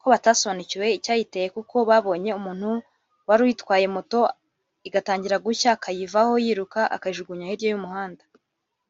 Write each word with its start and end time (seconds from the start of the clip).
ko 0.00 0.04
batasobanukiwe 0.12 0.86
icyayiteye 0.98 1.48
kuko 1.56 1.76
babonye 1.90 2.30
umuntu 2.40 2.70
warutwaye 3.28 3.86
moto 3.94 4.20
igatangira 4.88 5.36
gushya 5.46 5.68
akayivaho 5.76 6.32
yiruka 6.44 6.80
akayijugunya 6.96 7.46
hirya 7.50 7.68
y’umuhanda 7.72 8.22